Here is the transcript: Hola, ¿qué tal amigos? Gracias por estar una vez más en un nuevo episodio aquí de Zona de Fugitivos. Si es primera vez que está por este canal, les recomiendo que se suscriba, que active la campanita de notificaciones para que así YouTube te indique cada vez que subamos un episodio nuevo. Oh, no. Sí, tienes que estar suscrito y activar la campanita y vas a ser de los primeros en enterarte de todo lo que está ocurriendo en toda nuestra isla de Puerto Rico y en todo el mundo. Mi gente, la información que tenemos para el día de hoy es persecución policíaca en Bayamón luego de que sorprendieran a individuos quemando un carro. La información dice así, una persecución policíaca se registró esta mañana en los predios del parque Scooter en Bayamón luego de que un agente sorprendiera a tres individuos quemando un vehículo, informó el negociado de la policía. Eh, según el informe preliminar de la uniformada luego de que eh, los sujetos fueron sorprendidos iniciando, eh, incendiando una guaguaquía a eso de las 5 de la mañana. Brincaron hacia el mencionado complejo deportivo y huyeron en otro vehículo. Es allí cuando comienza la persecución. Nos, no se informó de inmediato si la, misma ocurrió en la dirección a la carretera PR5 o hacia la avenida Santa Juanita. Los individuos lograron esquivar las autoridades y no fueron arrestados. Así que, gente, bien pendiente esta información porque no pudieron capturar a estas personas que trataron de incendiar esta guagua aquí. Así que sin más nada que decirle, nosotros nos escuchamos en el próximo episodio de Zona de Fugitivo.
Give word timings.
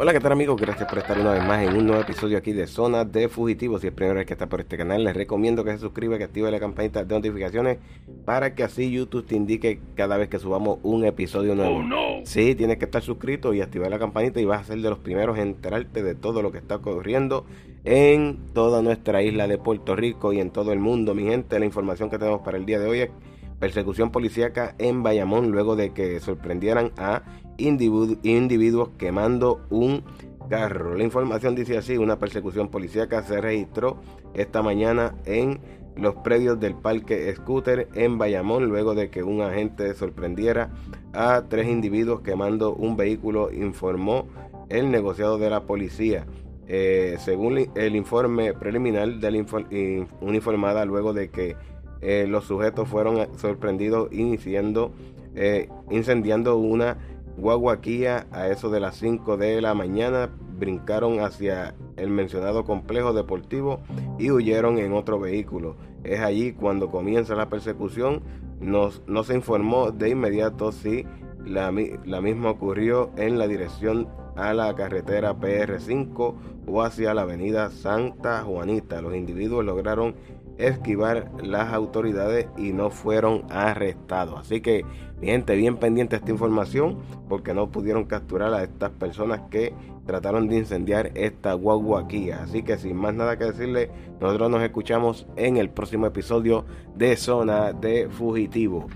Hola, 0.00 0.12
¿qué 0.12 0.20
tal 0.20 0.30
amigos? 0.30 0.60
Gracias 0.60 0.88
por 0.88 0.98
estar 0.98 1.18
una 1.18 1.32
vez 1.32 1.44
más 1.44 1.60
en 1.60 1.74
un 1.74 1.84
nuevo 1.84 2.00
episodio 2.00 2.38
aquí 2.38 2.52
de 2.52 2.68
Zona 2.68 3.04
de 3.04 3.28
Fugitivos. 3.28 3.80
Si 3.80 3.88
es 3.88 3.92
primera 3.92 4.14
vez 4.14 4.26
que 4.26 4.34
está 4.34 4.48
por 4.48 4.60
este 4.60 4.76
canal, 4.76 5.02
les 5.02 5.16
recomiendo 5.16 5.64
que 5.64 5.72
se 5.72 5.78
suscriba, 5.78 6.16
que 6.18 6.22
active 6.22 6.48
la 6.52 6.60
campanita 6.60 7.02
de 7.02 7.12
notificaciones 7.12 7.78
para 8.24 8.54
que 8.54 8.62
así 8.62 8.92
YouTube 8.92 9.26
te 9.26 9.34
indique 9.34 9.80
cada 9.96 10.16
vez 10.16 10.28
que 10.28 10.38
subamos 10.38 10.78
un 10.84 11.04
episodio 11.04 11.56
nuevo. 11.56 11.78
Oh, 11.78 11.82
no. 11.82 12.20
Sí, 12.22 12.54
tienes 12.54 12.76
que 12.78 12.84
estar 12.84 13.02
suscrito 13.02 13.52
y 13.54 13.60
activar 13.60 13.90
la 13.90 13.98
campanita 13.98 14.40
y 14.40 14.44
vas 14.44 14.60
a 14.60 14.64
ser 14.66 14.78
de 14.78 14.88
los 14.88 15.00
primeros 15.00 15.36
en 15.36 15.48
enterarte 15.48 16.04
de 16.04 16.14
todo 16.14 16.42
lo 16.42 16.52
que 16.52 16.58
está 16.58 16.76
ocurriendo 16.76 17.44
en 17.82 18.38
toda 18.54 18.82
nuestra 18.82 19.24
isla 19.24 19.48
de 19.48 19.58
Puerto 19.58 19.96
Rico 19.96 20.32
y 20.32 20.38
en 20.38 20.50
todo 20.50 20.72
el 20.72 20.78
mundo. 20.78 21.12
Mi 21.12 21.24
gente, 21.24 21.58
la 21.58 21.66
información 21.66 22.08
que 22.08 22.18
tenemos 22.18 22.42
para 22.42 22.56
el 22.56 22.66
día 22.66 22.78
de 22.78 22.86
hoy 22.86 23.00
es 23.00 23.10
persecución 23.58 24.10
policíaca 24.10 24.74
en 24.78 25.02
Bayamón 25.02 25.50
luego 25.50 25.76
de 25.76 25.92
que 25.92 26.20
sorprendieran 26.20 26.92
a 26.96 27.22
individuos 27.58 28.90
quemando 28.98 29.60
un 29.70 30.04
carro. 30.48 30.94
La 30.94 31.04
información 31.04 31.54
dice 31.54 31.76
así, 31.76 31.96
una 31.96 32.18
persecución 32.18 32.68
policíaca 32.68 33.22
se 33.22 33.40
registró 33.40 33.98
esta 34.34 34.62
mañana 34.62 35.14
en 35.24 35.60
los 35.96 36.14
predios 36.16 36.60
del 36.60 36.74
parque 36.74 37.34
Scooter 37.34 37.88
en 37.94 38.18
Bayamón 38.18 38.66
luego 38.66 38.94
de 38.94 39.10
que 39.10 39.22
un 39.22 39.42
agente 39.42 39.92
sorprendiera 39.94 40.70
a 41.12 41.44
tres 41.48 41.68
individuos 41.68 42.20
quemando 42.20 42.74
un 42.74 42.96
vehículo, 42.96 43.52
informó 43.52 44.28
el 44.68 44.90
negociado 44.90 45.38
de 45.38 45.50
la 45.50 45.62
policía. 45.64 46.26
Eh, 46.70 47.16
según 47.18 47.70
el 47.74 47.96
informe 47.96 48.52
preliminar 48.52 49.14
de 49.14 49.30
la 49.30 49.44
uniformada 50.20 50.84
luego 50.84 51.14
de 51.14 51.30
que 51.30 51.56
eh, 52.00 52.26
los 52.28 52.44
sujetos 52.44 52.88
fueron 52.88 53.26
sorprendidos 53.36 54.08
iniciando, 54.12 54.92
eh, 55.34 55.68
incendiando 55.90 56.56
una 56.56 56.96
guaguaquía 57.36 58.26
a 58.32 58.48
eso 58.48 58.70
de 58.70 58.80
las 58.80 58.96
5 58.96 59.36
de 59.36 59.60
la 59.60 59.74
mañana. 59.74 60.30
Brincaron 60.58 61.20
hacia 61.20 61.74
el 61.96 62.10
mencionado 62.10 62.64
complejo 62.64 63.12
deportivo 63.12 63.80
y 64.18 64.30
huyeron 64.30 64.78
en 64.78 64.92
otro 64.92 65.20
vehículo. 65.20 65.76
Es 66.02 66.20
allí 66.20 66.52
cuando 66.52 66.90
comienza 66.90 67.34
la 67.34 67.48
persecución. 67.48 68.22
Nos, 68.60 69.02
no 69.06 69.22
se 69.22 69.34
informó 69.34 69.92
de 69.92 70.10
inmediato 70.10 70.72
si 70.72 71.06
la, 71.44 71.70
misma 71.70 72.50
ocurrió 72.50 73.10
en 73.16 73.38
la 73.38 73.46
dirección 73.46 74.08
a 74.36 74.54
la 74.54 74.74
carretera 74.74 75.34
PR5 75.34 76.34
o 76.66 76.82
hacia 76.82 77.14
la 77.14 77.22
avenida 77.22 77.70
Santa 77.70 78.42
Juanita. 78.42 79.02
Los 79.02 79.14
individuos 79.14 79.64
lograron 79.64 80.14
esquivar 80.58 81.30
las 81.42 81.72
autoridades 81.72 82.48
y 82.56 82.72
no 82.72 82.90
fueron 82.90 83.44
arrestados. 83.48 84.40
Así 84.40 84.60
que, 84.60 84.84
gente, 85.22 85.54
bien 85.56 85.76
pendiente 85.76 86.16
esta 86.16 86.30
información 86.30 86.98
porque 87.28 87.54
no 87.54 87.70
pudieron 87.70 88.04
capturar 88.04 88.52
a 88.54 88.64
estas 88.64 88.90
personas 88.90 89.42
que 89.50 89.72
trataron 90.06 90.48
de 90.48 90.56
incendiar 90.56 91.12
esta 91.14 91.52
guagua 91.52 92.00
aquí. 92.00 92.30
Así 92.30 92.62
que 92.62 92.78
sin 92.78 92.96
más 92.96 93.14
nada 93.14 93.38
que 93.38 93.44
decirle, 93.44 93.90
nosotros 94.20 94.50
nos 94.50 94.62
escuchamos 94.62 95.26
en 95.36 95.58
el 95.58 95.70
próximo 95.70 96.06
episodio 96.06 96.64
de 96.96 97.16
Zona 97.16 97.72
de 97.72 98.08
Fugitivo. 98.08 98.88